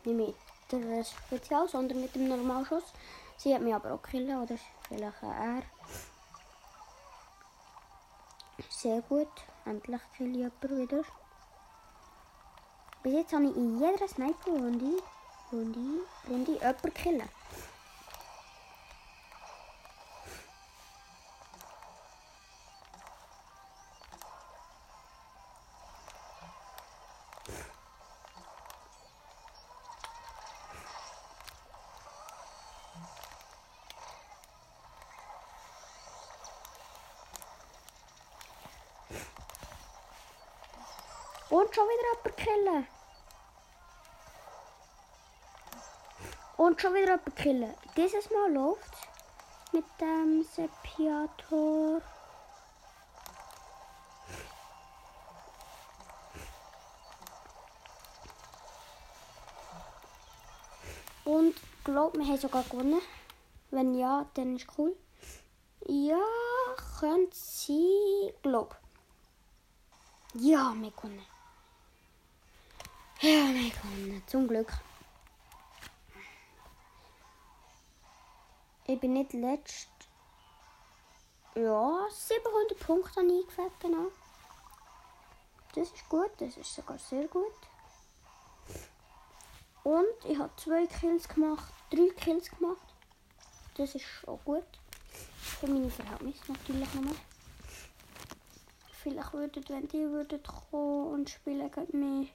Nicht 0.04 0.16
mit 0.16 0.49
der 0.72 1.04
Spezial, 1.04 1.68
sondern 1.68 2.02
mit 2.02 2.16
dem 2.16 2.28
Normalschuss. 2.28 2.84
Sie 3.38 3.54
hat 3.54 3.62
mich 3.62 3.74
aber 3.74 3.94
auch 3.94 4.02
killen, 4.02 4.42
oder 4.42 4.58
vielleicht 4.88 5.24
er. 5.24 5.64
Sehr 8.70 9.02
gut. 9.02 9.30
Endlich 9.66 10.02
kill 10.18 10.32
ich 10.32 10.38
jemanden 10.38 10.78
wieder. 10.78 11.04
Bis 13.04 13.14
jetzt 13.14 13.34
habe 13.34 13.46
ich 13.46 13.56
in 13.56 13.80
jeder 13.80 14.08
Sniper-Runde 14.08 15.02
Runde, 15.52 15.80
Runde 16.30 16.52
jemanden 16.52 16.94
killen. 16.94 17.30
Jemanden 42.14 42.36
killen. 42.36 42.88
Und 46.58 46.82
schon 46.82 46.94
wieder 46.94 47.06
jemanden 47.06 47.36
killen. 47.36 47.74
Dieses 47.96 48.30
Mal 48.32 48.54
läuft 48.54 48.94
mit 49.72 49.86
dem 50.00 50.44
Sepiator. 50.44 52.02
Und 61.26 61.56
glaub, 61.84 62.18
wir 62.18 62.26
haben 62.26 62.38
sogar 62.38 62.64
gewonnen. 62.64 63.02
Wenn 63.72 63.94
ja, 63.94 64.26
dann 64.34 64.56
ist 64.56 64.68
cool. 64.78 64.96
Ja, 65.86 66.18
könnte 67.00 67.36
sie, 67.36 68.34
glaub. 68.42 68.76
Ja, 70.34 70.74
wir 70.76 70.92
gewonnen. 70.92 71.26
Ja, 73.22 73.54
wir 73.54 73.70
gewonnen. 73.70 74.24
Zum 74.28 74.48
Glück. 74.48 74.72
Ich 78.88 78.98
bin 78.98 79.12
nicht 79.12 79.34
letzt. 79.34 79.90
Ja, 81.54 82.08
700 82.10 82.80
Punkte 82.80 83.20
habe 83.20 83.28
ich 83.28 83.40
eingefällt, 83.40 83.74
genau. 83.82 84.08
Das 85.76 85.92
ist 85.92 86.08
gut, 86.08 86.32
das 86.38 86.56
ist 86.56 86.74
sogar 86.74 86.98
sehr 86.98 87.28
gut. 87.28 87.52
Und 89.84 90.26
ich 90.26 90.40
habe 90.40 90.56
zwei 90.56 90.88
Kills 90.88 91.28
gemacht, 91.28 91.74
drei 91.90 92.10
Kills 92.16 92.50
gemacht. 92.50 92.96
Das 93.76 93.96
ist 93.96 94.06
auch 94.28 94.40
gut. 94.46 94.64
Für 95.42 95.68
meine 95.68 95.90
Verhältnisse 95.90 96.54
natürlich 96.54 96.94
nochmal. 96.94 97.16
Vielleicht 99.04 99.34
würdet, 99.34 99.70
wenn 99.70 99.90
die 99.90 100.10
würdet 100.10 100.48
kommen 100.48 101.14
und 101.14 101.30
spielen 101.30 101.70
gegen 101.70 102.22
mich, 102.22 102.34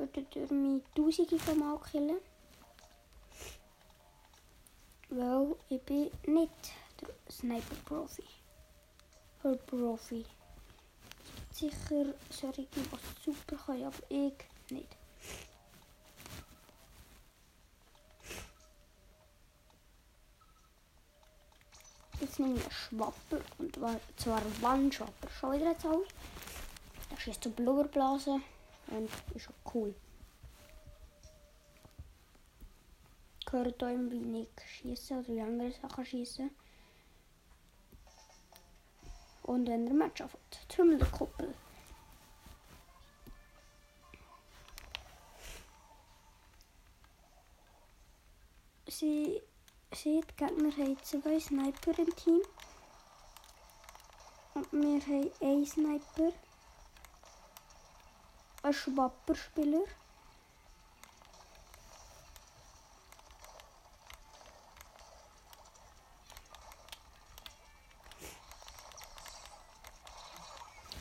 würdet 0.00 0.34
ihr 0.34 0.50
mich 0.52 0.82
tausende 0.94 1.38
von 1.38 1.58
Mal 1.58 1.78
killen. 1.90 2.18
Weil 5.10 5.56
ich 5.68 5.82
bin 5.82 6.10
nicht 6.26 6.72
der 7.00 7.08
Sniper-Profi. 7.30 8.24
Oder 9.44 9.56
Profi. 9.56 10.24
Sicher 11.52 12.14
solche, 12.30 12.64
die 12.64 12.84
super 13.24 13.56
können, 13.56 13.84
aber 13.84 14.02
ich 14.08 14.32
nicht. 14.70 14.96
Jetzt 22.20 22.38
nehme 22.38 22.54
ich 22.54 22.62
einen 22.62 22.70
Schwapper 22.70 23.40
und 23.58 23.74
zwar 24.16 24.42
Wandschwapper. 24.60 25.28
Schon 25.38 25.52
wieder 25.54 25.72
jetzt 25.72 25.86
aus. 25.86 26.06
Das 27.10 27.26
ist 27.26 27.42
so 27.42 27.50
Blubberblasen 27.50 28.42
und 28.88 29.10
ist 29.34 29.48
auch 29.48 29.59
cool. 29.74 29.94
Gehört 33.46 33.82
euch, 33.82 33.98
wie 34.10 34.42
ich 34.42 34.48
schieße 34.66 35.14
oder 35.14 35.28
wie 35.28 35.40
andere 35.40 35.72
Sachen 35.72 36.04
schieße. 36.04 36.50
Und 39.42 39.68
wenn 39.68 39.86
der 39.86 39.94
Match 39.94 40.20
anfängt, 40.20 40.68
Trümmel 40.68 40.98
der 40.98 41.08
Kuppel. 41.08 41.54
Sie 48.86 49.40
Sie, 49.92 50.20
die 50.20 50.36
Gegner 50.36 50.70
haben 50.76 50.96
zwei 51.02 51.40
Sniper 51.40 51.98
im 51.98 52.14
Team. 52.14 52.42
Und 54.54 54.72
wir 54.72 55.00
haben 55.00 55.30
einen 55.40 55.66
Sniper. 55.66 56.32
Einen 58.62 58.74
Schwapperspieler. 58.74 59.84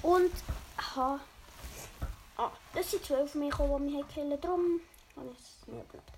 Und 0.02 0.32
ha. 0.96 1.20
Ah, 2.38 2.52
das 2.74 2.92
sind 2.92 3.06
zwölf 3.06 3.34
gekommen, 3.34 3.88
die 3.88 3.98
mich 3.98 4.08
killen. 4.08 4.40
Darum 4.40 4.80
habe 5.18 5.30
ich 5.32 5.40
es 5.40 5.68
nicht 5.68 5.92
geglaubt. 5.92 6.12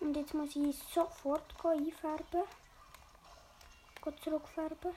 Und 0.00 0.14
jetzt 0.14 0.34
muss 0.34 0.54
ich 0.54 0.76
sofort 0.92 1.54
einfärben. 1.64 2.44
Zurückfärben. 4.22 4.94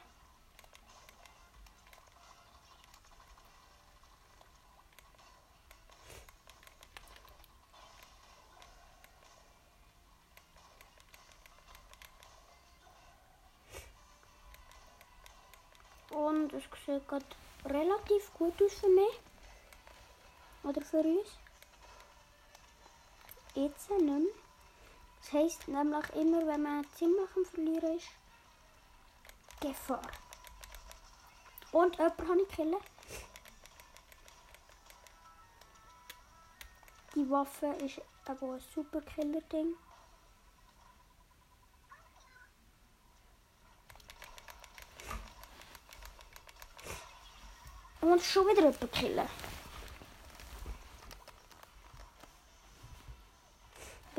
Und 16.12 16.54
es 16.54 16.63
sieht 16.86 17.01
gerade 17.12 17.26
relativ 17.65 18.34
gut 18.34 18.62
aus 18.62 18.74
für 18.74 18.89
mich. 18.89 19.19
Oder 20.63 20.82
für 20.82 21.00
uns. 21.00 21.28
Jetzt 23.56 23.89
nicht 23.89 24.02
mehr. 24.02 24.21
Das 25.19 25.34
heisst 25.34 25.67
nämlich 25.67 26.10
immer, 26.15 26.47
wenn 26.47 26.63
man 26.63 26.88
ziemlich 26.95 27.30
am 27.36 27.45
Verlieren 27.45 27.97
ist, 27.97 28.08
Gefahr. 29.60 30.02
Und 31.71 31.97
jemand 31.97 32.17
kann 32.17 32.39
ich 32.39 32.56
killen. 32.56 32.76
Die 37.13 37.30
Waffe 37.30 37.67
ist 37.84 38.02
aber 38.26 38.54
ein 38.54 38.60
super 38.74 39.02
Killer-Ding. 39.02 39.76
Und 48.02 48.22
schon 48.22 48.48
wieder 48.48 48.62
jemanden 48.62 48.92
killen. 48.92 49.28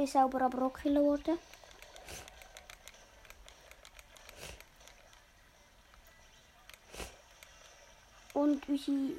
bin 0.02 0.06
selber 0.06 0.42
aber 0.42 0.66
auch 0.66 0.72
killen 0.74 1.04
worden. 1.04 1.38
Und 8.34 8.68
unsere 8.68 9.12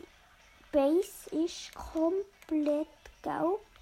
Base 0.72 1.30
ist 1.32 1.74
komplett 1.74 2.88
gelb. 3.22 3.73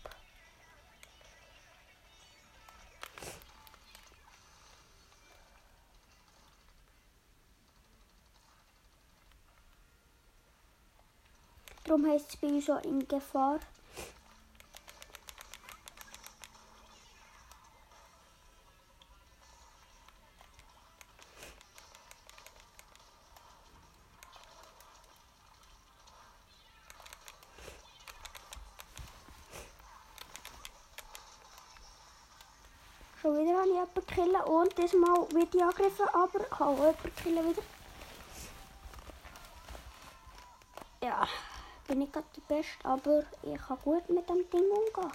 Darum 11.92 12.10
heißt 12.10 12.30
es 12.30 12.38
bei 12.38 12.48
uns 12.48 12.70
auch 12.70 12.82
in 12.84 13.06
Gefahr. 13.06 13.60
Schon 33.22 33.38
wieder 33.38 33.60
habe 33.60 33.68
ich 33.68 33.74
jemanden 33.74 34.08
killen 34.08 34.42
und 34.44 34.78
diesmal 34.78 35.30
wird 35.34 35.54
ich 35.54 35.62
angegriffen, 35.62 36.08
aber 36.14 36.40
ich 36.40 36.52
habe 36.58 36.64
auch 36.64 36.78
jemanden 36.78 37.16
killen 37.22 37.50
wieder. 37.50 37.64
Ja, 41.04 41.28
bin 41.92 42.00
nicht 42.00 42.14
gerade 42.14 42.26
der 42.38 42.56
Beste, 42.56 42.86
aber 42.86 43.24
ich 43.44 43.60
kann 43.60 43.78
gut 43.84 44.10
mit 44.10 44.30
dem 44.30 44.50
Ding 44.50 44.62
umgehen. 44.62 45.12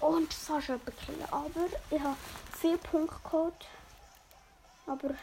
Und 0.00 0.34
fast 0.34 0.68
jemanden 0.68 0.92
killen. 0.98 1.24
Aber 1.30 1.66
ich 1.90 1.98
habe 1.98 2.16
viel 2.60 2.76
Punkte 2.76 3.16
geholt. 3.24 3.66
Aber 4.86 5.14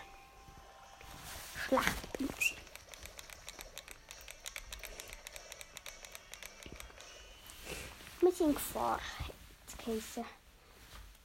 schlecht 1.67 2.17
bin 2.17 2.27
ich. 2.39 2.60
Wir 8.31 8.37
sind 8.37 8.47
in 8.47 8.55
Gefahr, 8.55 9.01
geheißen. 9.83 10.23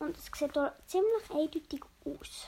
Und 0.00 0.16
es 0.16 0.24
sieht 0.24 0.52
hier 0.52 0.74
ziemlich 0.88 1.30
eindeutig 1.30 1.80
aus. 2.04 2.46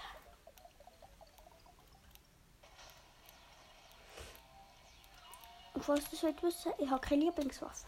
Und 5.75 5.85
falls 5.85 6.13
ihr 6.13 6.33
das 6.33 6.43
wissen, 6.43 6.73
ich 6.77 6.91
habe 6.91 7.01
keine 7.01 7.27
Lieblingswaffe. 7.27 7.87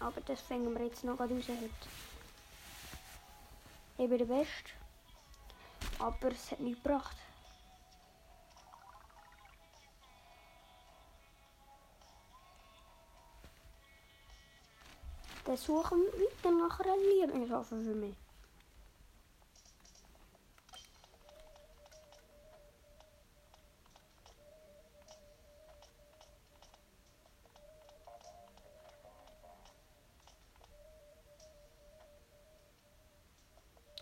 Aber 0.00 0.20
das 0.20 0.42
fangen 0.42 0.74
wir 0.74 0.84
jetzt 0.84 1.02
noch 1.02 1.16
gerade 1.16 1.34
raus 1.34 1.48
heute. 1.48 1.70
Ich 3.96 4.08
bin 4.10 4.18
der 4.18 4.26
Beste. 4.26 4.70
Aber 5.98 6.30
es 6.30 6.50
hat 6.50 6.60
nichts 6.60 6.82
gebracht. 6.82 7.16
Dann 15.44 15.56
suchen 15.56 15.98
wir 15.98 16.28
weiter 16.28 16.50
nach 16.52 16.80
einer 16.80 16.96
Lieblingswaffe 16.96 17.76
für 17.76 17.94
mich. 17.94 18.14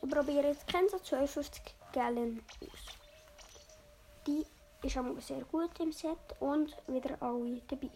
Ich 0.03 0.11
probiere 0.11 0.48
jetzt 0.48 0.66
Kenza 0.66 1.03
52 1.03 1.62
Gallon 1.92 2.42
aus. 2.61 3.00
Die 4.26 4.44
ist 4.87 4.98
auch 4.98 5.20
sehr 5.20 5.44
gut 5.44 5.79
im 5.81 5.92
Set 5.92 6.18
und 6.40 6.76
wieder 6.87 7.16
alle 7.22 7.62
dabei. 7.68 7.90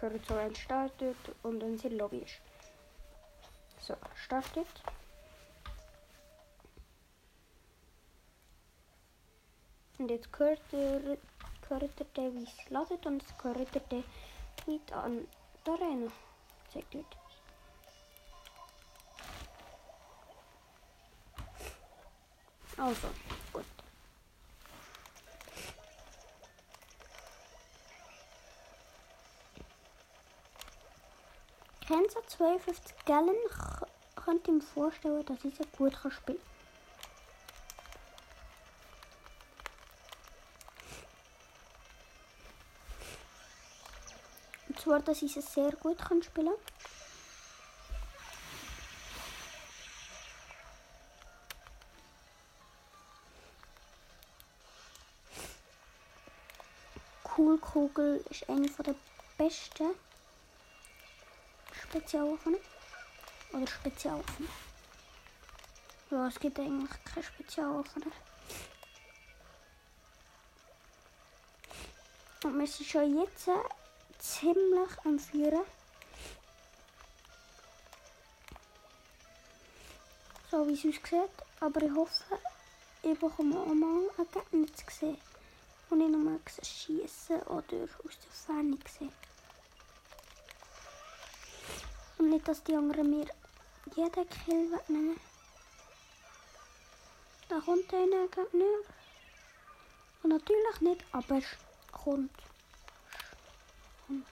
Einem 0.00 0.54
startet 0.54 1.16
und 1.42 1.62
sie 1.78 1.88
Lobby 1.88 2.18
ist. 2.18 2.40
So, 3.80 3.94
startet. 4.14 4.66
Und 9.98 10.10
jetzt 10.10 10.32
gehört 10.32 10.62
er, 10.72 11.18
gehört 11.68 12.00
wie 12.34 12.44
es 12.44 12.70
ladet 12.70 13.04
und 13.04 13.20
jetzt 13.20 13.38
gehört 13.38 13.74
der 13.74 14.02
Tweet 14.56 14.92
an 14.92 15.28
der 15.66 15.74
Arena. 15.74 16.10
Zeigt 16.72 16.94
dort. 16.94 17.16
Also, 22.78 23.08
Kenzer 32.10 32.26
52 32.26 32.94
Gallon 33.04 33.36
könnt 34.16 34.48
ihr 34.48 34.54
mir 34.54 34.62
vorstellen, 34.62 35.24
dass 35.26 35.44
ich 35.44 35.54
sie 35.54 35.64
gut 35.76 35.94
kann 35.94 36.12
Und 44.68 44.80
zwar, 44.80 45.00
dass 45.00 45.22
ich 45.22 45.32
sie 45.32 45.40
sehr 45.40 45.70
gut 45.72 45.98
kann 45.98 46.20
spielen. 46.22 46.54
Coolkugel 57.22 58.24
ist 58.30 58.48
eine 58.48 58.68
der 58.68 58.96
besten 59.38 59.94
Spezialwaffen. 61.90 62.56
Oder 63.52 63.66
Spezialwaffen. 63.66 64.48
Ja, 66.10 66.28
es 66.28 66.38
gibt 66.38 66.60
eigentlich 66.60 66.90
keine 67.04 67.24
Spezialwaffen. 67.24 68.04
Und 72.44 72.58
wir 72.58 72.66
sind 72.68 72.88
schon 72.88 73.18
jetzt 73.18 73.50
ziemlich 74.20 74.90
am 75.04 75.18
Führen. 75.18 75.64
So 80.48 80.68
wie 80.68 80.74
es 80.74 80.84
aussieht. 80.84 81.30
Aber 81.58 81.82
ich 81.82 81.92
hoffe, 81.92 82.38
ich 83.02 83.18
bekomme 83.18 83.58
auch 83.58 83.66
mal 83.66 84.08
einen 84.16 84.30
Gegner 84.32 84.74
zu 84.74 84.84
sehen. 84.96 85.18
Und 85.90 86.00
ich 86.02 86.08
nur 86.08 86.40
schießen 86.62 87.42
oder 87.42 87.88
aus 88.04 88.18
der 88.22 88.30
Ferne 88.30 88.78
sehen. 88.96 89.12
Und 92.20 92.28
nicht, 92.28 92.46
dass 92.46 92.62
die 92.64 92.76
anderen 92.76 93.08
mir 93.08 93.26
jeden 93.96 94.28
Kill 94.28 94.70
wegnehmen. 94.70 95.18
Da 97.48 97.58
kommt 97.60 97.94
einer 97.94 98.28
Gegner. 98.28 98.66
Und 100.22 100.28
natürlich 100.28 100.80
nicht, 100.82 101.02
aber 101.12 101.40
kommt. 101.90 102.30
kommt. 104.06 104.26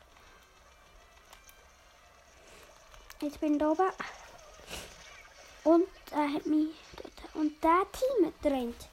Jetzt 3.23 3.41
bin 3.41 3.57
ich 3.57 3.65
oben. 3.65 3.91
Und 5.65 5.89
er 6.11 6.31
hat 6.35 6.45
mich 6.45 6.77
dort. 6.95 7.35
Und 7.37 7.65
der 7.65 7.87
Team 7.91 8.35
trennt. 8.43 8.89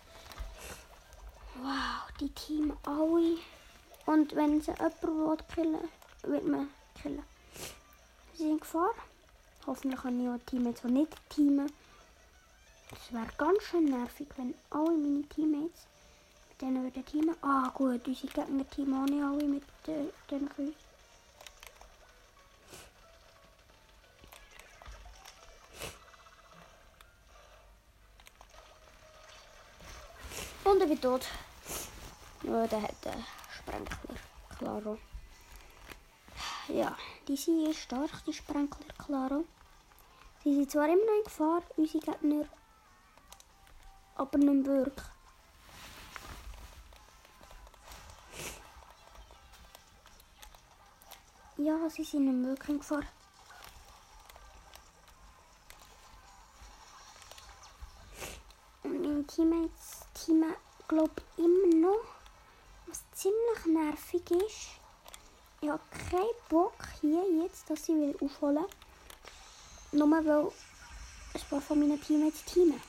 Wow, 1.56 2.10
die 2.22 2.30
Team 2.30 2.78
alle. 2.86 3.40
Und 4.06 4.34
wenn 4.38 4.62
sie 4.62 4.72
jemanden 4.72 5.48
killen 5.54 5.90
wird 6.24 6.48
man 6.48 6.70
killen. 7.02 7.35
Sie 8.36 8.44
sind 8.44 8.52
in 8.52 8.60
Gefahr. 8.60 8.94
Hoffentlich 9.66 10.02
kann 10.02 10.20
ich 10.20 10.28
auch 10.28 10.46
Teammates, 10.46 10.82
die 10.82 10.92
nicht 10.92 11.30
teamen. 11.30 11.72
Es 12.92 13.14
wäre 13.14 13.28
ganz 13.38 13.64
schön 13.64 13.86
nervig, 13.86 14.28
wenn 14.36 14.54
alle 14.72 14.92
meine 14.92 15.24
Teammates 15.30 15.88
mit 16.50 16.62
denen 16.62 16.84
würden 16.84 17.06
teamen. 17.06 17.36
Ah 17.42 17.72
gut, 17.74 18.06
unsere 18.06 18.28
Gegner 18.28 18.70
teamen 18.70 19.02
auch 19.02 19.06
nicht 19.06 19.24
alle 19.24 19.46
mit 19.46 19.64
äh, 19.88 20.12
den 20.30 20.50
Füßen. 20.50 20.76
Und 30.66 30.82
ich 30.82 30.90
bin 30.90 31.02
tot. 31.02 31.26
Ja, 32.44 32.68
der 32.68 32.82
hat 32.82 33.08
einen 33.08 33.26
Sprenkler. 33.50 34.16
Klaro. 34.58 34.98
Ja, 36.68 36.98
die 37.28 37.36
sind 37.36 37.76
stark, 37.76 38.26
die 38.26 38.34
Sprenkler, 38.34 38.92
Klaro. 38.98 39.46
Sie 40.44 40.56
sind 40.56 40.72
zwar 40.72 40.88
immer 40.88 40.96
noch 40.96 41.18
in 41.18 41.24
Gefahr, 41.24 41.62
unsere 41.78 42.04
Gegner, 42.04 42.46
aber 44.16 44.38
nicht 44.40 44.66
wirklich. 44.66 45.06
Ja, 51.58 51.88
sie 51.90 52.04
sind 52.04 52.26
nicht 52.26 52.48
wirklich 52.48 52.70
in 52.70 52.80
Gefahr. 52.80 53.04
Und 58.84 59.02
meine 59.02 59.24
Teammates 59.28 60.06
teamen, 60.16 60.56
glaube 60.88 61.22
immer 61.38 61.90
noch. 61.90 62.06
Was 62.88 63.04
ziemlich 63.12 63.66
nervig 63.68 64.32
ist. 64.32 64.85
Ich 65.62 65.70
habe 65.70 65.82
keinen 66.10 66.26
Bock 66.50 66.76
hier 67.02 67.24
jetzt, 67.44 67.70
dass 67.70 67.86
sie 67.86 67.94
wieder 67.94 68.24
aufholen. 68.24 68.66
Nur 69.92 70.12
weil 70.12 70.48
ein 71.34 71.42
paar 71.50 71.62
von 71.62 71.80
meinen 71.80 72.02
Teammates 72.02 72.44
teamen. 72.46 72.82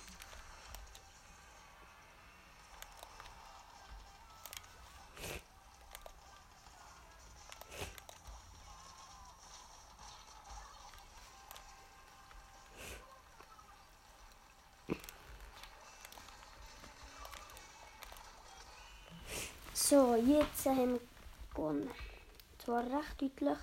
Recht 22.86 23.20
deutlich. 23.20 23.58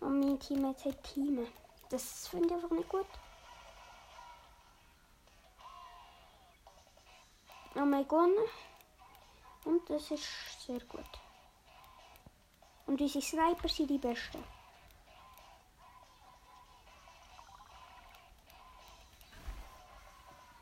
Und 0.00 0.20
mein 0.20 0.38
Teammates 0.38 0.84
hat 0.84 1.02
Teamen. 1.04 1.46
Das 1.90 2.28
finde 2.28 2.48
ich 2.48 2.54
einfach 2.54 2.70
nicht 2.70 2.88
gut. 2.88 3.06
Wir 7.72 7.82
haben 7.82 8.08
gewonnen. 8.08 8.48
Und 9.64 9.88
das 9.88 10.10
ist 10.10 10.66
sehr 10.66 10.80
gut. 10.80 11.00
Und 12.86 13.00
unsere 13.00 13.22
Sniper 13.22 13.68
sind 13.68 13.90
die 13.90 13.98
besten. 13.98 14.42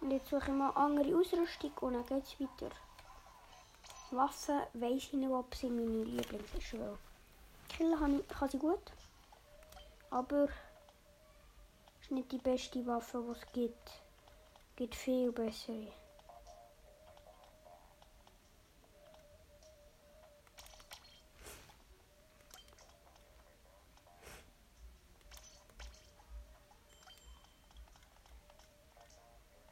Und 0.00 0.10
jetzt 0.10 0.28
suche 0.28 0.50
ich 0.50 0.56
mal 0.56 0.70
andere 0.70 1.16
Ausrüstung 1.16 1.72
und 1.80 1.92
dann 1.94 2.06
geht 2.06 2.24
es 2.24 2.40
weiter. 2.40 2.74
Waffen 4.10 4.60
weiß 4.74 4.96
ich 4.96 5.12
nicht, 5.12 5.30
ob 5.30 5.54
sie 5.54 5.70
meine 5.70 6.04
Lieblings 6.04 6.54
ist. 6.54 6.74
Killen 7.76 8.24
kann, 8.28 8.48
sie 8.50 8.58
gut. 8.58 8.92
Aber 10.10 10.48
ist 12.00 12.10
nicht 12.10 12.32
die 12.32 12.38
beste 12.38 12.84
Waffe, 12.86 13.22
die 13.22 13.30
es 13.30 13.52
gibt. 13.52 13.88
Es 13.88 14.76
gibt 14.76 14.94
viel 14.94 15.32
bessere. 15.32 15.92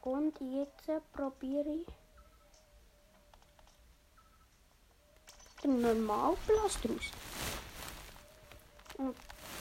Und 0.02 0.40
jetzt 0.40 0.90
probiere 1.12 1.68
ich 1.68 1.86
den 5.62 5.82
Normalblaster 5.82 6.90
aus. 6.94 7.10
Und 8.98 9.16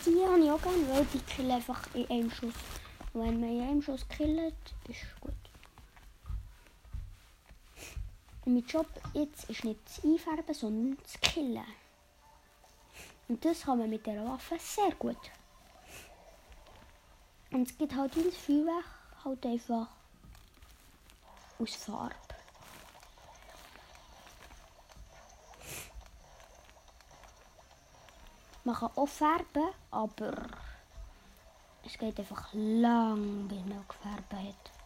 die 0.05 0.25
habe 0.25 0.39
ich 0.39 0.51
auch 0.51 0.61
gerne, 0.61 0.89
weil 0.89 1.05
die 1.05 1.19
killen 1.19 1.51
einfach 1.51 1.81
in 1.93 2.09
einem 2.09 2.31
Schuss. 2.31 2.53
Und 3.13 3.21
wenn 3.21 3.39
man 3.39 3.49
in 3.49 3.61
einem 3.61 3.81
Schuss 3.81 4.07
killt, 4.09 4.55
ist 4.89 5.21
gut. 5.21 5.33
Und 8.45 8.53
mein 8.53 8.65
Job 8.65 8.87
jetzt 9.13 9.49
ist 9.49 9.63
nicht 9.63 9.79
das 9.85 10.03
Einfärben, 10.03 10.53
sondern 10.53 10.97
das 11.03 11.19
Killen. 11.21 11.63
Und 13.27 13.43
das 13.43 13.61
kann 13.61 13.77
man 13.77 13.89
mit 13.89 14.05
der 14.07 14.25
Waffe 14.25 14.57
sehr 14.57 14.91
gut. 14.93 15.17
Und 17.51 17.69
es 17.69 17.77
gibt 17.77 17.95
halt 17.95 18.15
ins 18.17 18.37
Feuerwerk 18.37 18.85
halt 19.23 19.45
einfach 19.45 19.87
aus 21.59 21.75
Farbe. 21.75 22.26
Kann 28.73 28.91
auch 28.95 29.07
färben, 29.07 29.69
aber 29.91 30.33
es 31.85 31.97
geht 31.97 32.19
einfach 32.19 32.49
lang, 32.53 33.47
man 33.65 33.85
gefärbt 33.87 34.33
hat. 34.33 34.76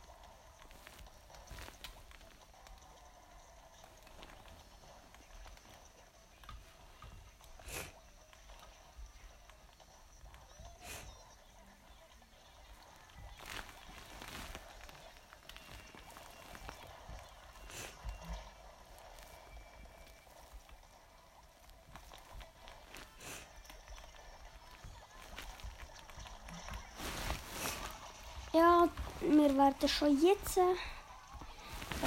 Werden 29.62 29.88
schon 29.88 30.20
jetzt 30.22 30.60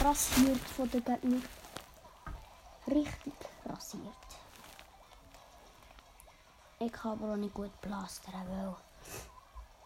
rasiert 0.03 0.69
von 0.77 0.91
den 0.91 1.05
Gegnern. 1.05 1.45
Richtig 2.89 3.35
rasiert. 3.65 4.29
Ich 6.81 6.93
kann 6.93 7.13
aber 7.13 7.33
auch 7.33 7.37
nicht 7.37 7.55
gut 7.55 7.81
plastern. 7.81 8.75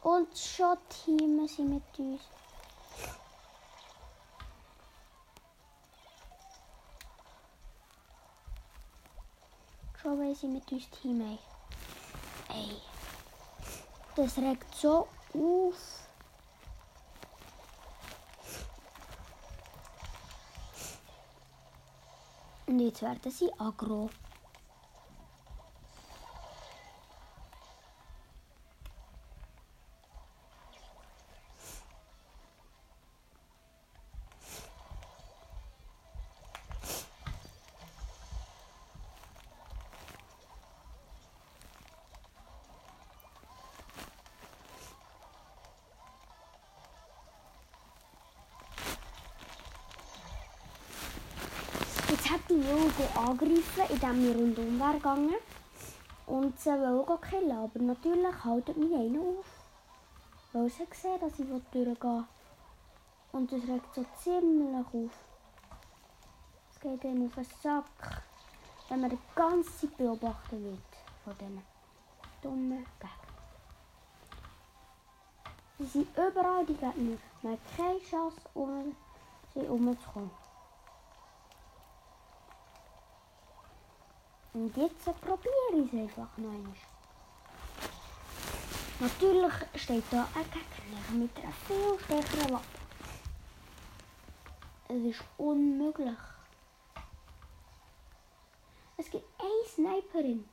Und 0.03 0.39
schon 0.39 0.79
teamen 0.89 1.47
sie 1.47 1.63
mit 1.63 1.83
uns. 1.99 2.23
Schon 10.01 10.19
weil 10.19 10.35
sie 10.35 10.49
mit 10.49 10.73
uns 10.73 10.89
teamen. 10.91 11.39
Ey. 12.49 12.81
Das 14.17 14.39
regt 14.39 14.75
so 14.75 15.07
auf. 15.35 16.08
Und 22.79 22.85
jetzt 22.85 23.03
werden 23.03 23.33
sie 23.33 23.51
aggro. 23.59 24.09
Angegriffen, 53.19 53.83
indem 53.89 54.23
wir 54.23 54.37
rundum 54.37 54.79
wäre 54.79 54.95
gegangen. 54.95 55.35
Und 56.27 56.61
sie 56.61 56.71
wollte 56.71 57.19
killen, 57.29 57.51
aber 57.51 57.81
natürlich 57.81 58.45
haltet 58.45 58.77
mich 58.77 58.95
einer 58.95 59.21
auf. 59.21 59.47
Weil 60.53 60.71
sie 60.71 60.87
gesehen 60.87 61.19
dass 61.21 61.39
ich 61.39 61.49
durchgehe. 61.49 62.25
Und 63.33 63.53
das 63.53 63.63
regt 63.63 63.95
so 63.95 64.05
ziemlich 64.23 64.77
auf. 64.77 65.11
Es 66.71 66.81
geht 66.81 67.05
ihm 67.05 67.27
auf 67.27 67.35
den 67.35 67.45
Sack, 67.61 68.23
wenn 68.89 69.01
man 69.01 69.11
die 69.11 69.19
ganze 69.35 69.77
Zeit 69.79 69.97
beobachtet 69.97 70.63
wird 70.63 70.79
von 71.25 71.35
diesen 71.39 71.63
dummen 72.41 72.87
Gegnern. 73.01 73.29
Sie 75.79 75.87
sind 75.87 76.09
überall 76.17 76.65
die 76.65 76.75
Gegner. 76.75 77.19
Man 77.43 77.53
hat 77.53 77.61
keine 77.77 77.99
Chance, 77.99 78.41
um 78.55 78.95
sie. 79.55 80.48
Und 84.53 84.77
jetzt 84.77 85.05
probiere 85.05 85.85
ich 85.85 85.93
es 85.93 85.99
einfach 86.01 86.37
noch 86.39 86.51
einmal. 86.51 86.75
Natürlich 89.01 89.53
steht 89.77 90.05
da 90.11 90.27
ein 90.35 90.45
Gegner 90.45 91.25
mit 91.25 91.37
einer 91.39 91.53
viel 91.53 91.99
stärkeren 92.05 92.55
Waffe. 92.55 92.79
Es 94.89 95.05
ist 95.05 95.25
unmöglich. 95.37 96.19
Es 98.97 99.11
gibt 99.11 99.25
eine 99.39 99.69
Sniperin. 99.69 100.49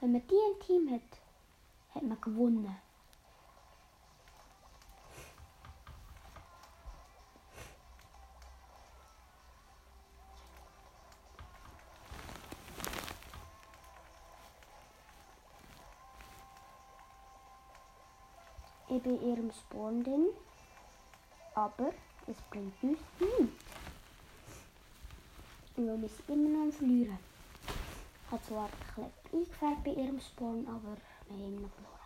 Wenn 0.00 0.12
man 0.12 0.26
die 0.26 0.34
im 0.34 0.66
Team 0.66 0.94
hat, 0.94 1.94
hat 1.94 2.02
man 2.02 2.20
gewonnen. 2.20 2.76
Bin 19.02 19.18
in 19.18 19.30
ihrem 19.30 19.50
Spawn 19.50 20.04
drin, 20.04 20.26
aber 21.54 21.92
es 22.26 22.36
bringt 22.50 22.74
uns 22.82 22.98
nichts. 23.18 23.64
Weil 25.76 26.02
wir 26.02 26.08
sind 26.08 26.28
immer 26.28 26.66
noch 26.66 26.72
Verlieren. 26.74 27.18
Ich 28.26 28.30
habe 28.30 28.42
zwar 28.42 28.64
ein 28.64 29.10
bisschen 29.30 29.40
eingefärbt 29.40 29.84
bei 29.84 29.90
ihrem 29.92 30.20
Spawn, 30.20 30.66
aber 30.68 30.98
wir 31.28 31.34
haben 31.34 31.54
immer 31.54 31.60
noch 31.62 31.70
verloren. 31.70 32.00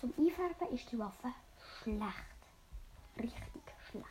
Zum 0.00 0.14
Einfärben 0.16 0.74
ist 0.74 0.90
die 0.90 0.98
Waffe 0.98 1.34
schlecht. 1.82 2.38
Richtig 3.18 3.62
schlecht. 3.90 4.06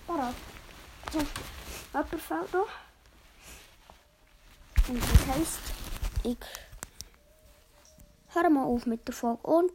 Parat. 0.07 0.35
So, 1.13 1.19
jemand 1.93 2.23
fällt 2.23 2.53
noch. 2.53 2.69
Und 4.89 5.03
das 5.03 5.27
heisst, 5.29 5.61
ich 6.25 6.39
höre 8.35 8.51
mal 8.51 8.65
auf 8.65 8.87
mit 8.87 9.07
der 9.09 9.15
Folge 9.15 9.41
und 9.43 9.73